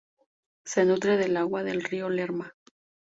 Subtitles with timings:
[0.65, 2.51] Se nutre del agua del río Lerma.